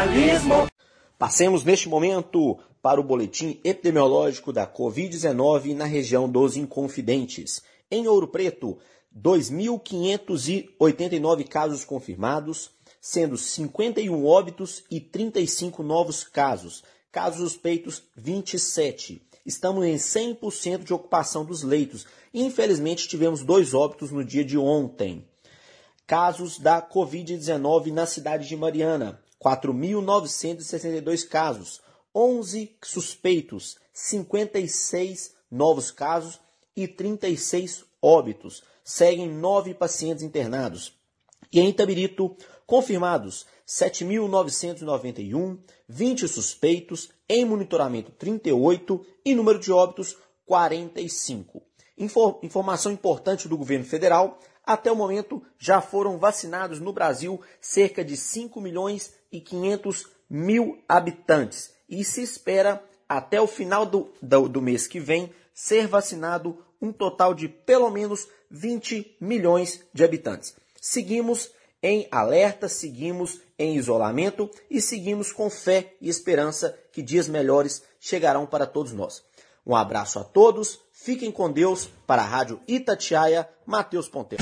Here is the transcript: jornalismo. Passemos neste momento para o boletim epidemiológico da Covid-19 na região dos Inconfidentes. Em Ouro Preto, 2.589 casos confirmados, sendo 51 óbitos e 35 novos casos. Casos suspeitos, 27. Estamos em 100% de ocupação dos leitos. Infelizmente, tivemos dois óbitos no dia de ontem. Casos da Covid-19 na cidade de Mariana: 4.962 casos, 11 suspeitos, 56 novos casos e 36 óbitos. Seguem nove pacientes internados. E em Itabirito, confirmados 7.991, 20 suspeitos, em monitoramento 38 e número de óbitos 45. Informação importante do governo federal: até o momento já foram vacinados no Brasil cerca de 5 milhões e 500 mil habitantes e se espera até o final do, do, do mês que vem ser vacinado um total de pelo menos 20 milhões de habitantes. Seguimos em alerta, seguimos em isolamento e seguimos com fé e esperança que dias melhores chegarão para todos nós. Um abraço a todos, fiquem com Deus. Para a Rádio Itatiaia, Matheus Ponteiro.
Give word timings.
jornalismo. 0.00 0.66
Passemos 1.18 1.62
neste 1.62 1.86
momento 1.86 2.58
para 2.80 2.98
o 2.98 3.04
boletim 3.04 3.60
epidemiológico 3.62 4.50
da 4.50 4.66
Covid-19 4.66 5.74
na 5.74 5.84
região 5.84 6.26
dos 6.26 6.56
Inconfidentes. 6.56 7.62
Em 7.90 8.08
Ouro 8.08 8.26
Preto, 8.26 8.78
2.589 9.14 11.46
casos 11.46 11.84
confirmados, 11.84 12.70
sendo 12.98 13.36
51 13.36 14.24
óbitos 14.24 14.82
e 14.90 15.00
35 15.00 15.82
novos 15.82 16.24
casos. 16.24 16.82
Casos 17.12 17.40
suspeitos, 17.40 18.02
27. 18.16 19.20
Estamos 19.44 19.84
em 19.84 19.96
100% 19.96 20.84
de 20.84 20.94
ocupação 20.94 21.44
dos 21.44 21.62
leitos. 21.62 22.06
Infelizmente, 22.32 23.06
tivemos 23.06 23.44
dois 23.44 23.74
óbitos 23.74 24.10
no 24.10 24.24
dia 24.24 24.46
de 24.46 24.56
ontem. 24.56 25.28
Casos 26.06 26.58
da 26.58 26.80
Covid-19 26.80 27.92
na 27.92 28.06
cidade 28.06 28.48
de 28.48 28.56
Mariana: 28.56 29.20
4.962 29.42 31.26
casos, 31.26 31.80
11 32.14 32.76
suspeitos, 32.82 33.78
56 33.92 35.34
novos 35.50 35.90
casos 35.90 36.38
e 36.76 36.86
36 36.86 37.84
óbitos. 38.02 38.62
Seguem 38.84 39.28
nove 39.28 39.74
pacientes 39.74 40.22
internados. 40.22 40.92
E 41.52 41.60
em 41.60 41.68
Itabirito, 41.68 42.36
confirmados 42.66 43.46
7.991, 43.66 45.58
20 45.88 46.28
suspeitos, 46.28 47.10
em 47.28 47.44
monitoramento 47.44 48.12
38 48.12 49.06
e 49.24 49.34
número 49.34 49.58
de 49.58 49.72
óbitos 49.72 50.16
45. 50.44 51.69
Informação 52.00 52.90
importante 52.90 53.48
do 53.48 53.56
governo 53.56 53.84
federal: 53.84 54.38
até 54.64 54.90
o 54.90 54.96
momento 54.96 55.42
já 55.58 55.80
foram 55.80 56.18
vacinados 56.18 56.80
no 56.80 56.92
Brasil 56.92 57.40
cerca 57.60 58.04
de 58.04 58.16
5 58.16 58.60
milhões 58.60 59.12
e 59.30 59.40
500 59.40 60.06
mil 60.28 60.82
habitantes 60.88 61.72
e 61.88 62.04
se 62.04 62.22
espera 62.22 62.82
até 63.08 63.40
o 63.40 63.46
final 63.46 63.84
do, 63.84 64.12
do, 64.22 64.48
do 64.48 64.62
mês 64.62 64.86
que 64.86 65.00
vem 65.00 65.32
ser 65.52 65.88
vacinado 65.88 66.64
um 66.80 66.92
total 66.92 67.34
de 67.34 67.48
pelo 67.48 67.90
menos 67.90 68.28
20 68.50 69.16
milhões 69.20 69.84
de 69.92 70.04
habitantes. 70.04 70.54
Seguimos 70.80 71.50
em 71.82 72.06
alerta, 72.10 72.68
seguimos 72.68 73.40
em 73.58 73.76
isolamento 73.76 74.50
e 74.70 74.80
seguimos 74.80 75.32
com 75.32 75.50
fé 75.50 75.94
e 76.00 76.08
esperança 76.08 76.78
que 76.92 77.02
dias 77.02 77.28
melhores 77.28 77.82
chegarão 77.98 78.46
para 78.46 78.66
todos 78.66 78.92
nós. 78.92 79.24
Um 79.66 79.76
abraço 79.76 80.18
a 80.18 80.24
todos, 80.24 80.80
fiquem 80.92 81.30
com 81.30 81.50
Deus. 81.50 81.88
Para 82.06 82.22
a 82.22 82.26
Rádio 82.26 82.60
Itatiaia, 82.66 83.48
Matheus 83.66 84.08
Ponteiro. 84.08 84.38